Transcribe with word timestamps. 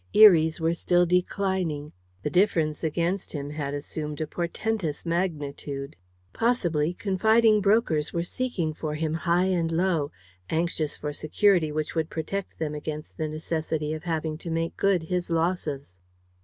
Eries 0.15 0.59
were 0.59 0.73
still 0.73 1.05
declining. 1.05 1.93
The 2.23 2.31
difference 2.31 2.83
against 2.83 3.33
him 3.33 3.51
had 3.51 3.75
assumed 3.75 4.19
a 4.19 4.25
portentous 4.25 5.05
magnitude. 5.05 5.95
Possibly, 6.33 6.95
confiding 6.95 7.61
brokers 7.61 8.11
were 8.11 8.23
seeking 8.23 8.73
for 8.73 8.95
him 8.95 9.13
high 9.13 9.45
and 9.53 9.71
low, 9.71 10.11
anxious 10.49 10.97
for 10.97 11.13
security 11.13 11.71
which 11.71 11.93
would 11.93 12.09
protect 12.09 12.57
them 12.57 12.73
against 12.73 13.17
the 13.17 13.27
necessity 13.29 13.93
of 13.93 14.01
having 14.05 14.39
to 14.39 14.49
make 14.49 14.75
good 14.75 15.03
his 15.03 15.29
losses. 15.29 15.97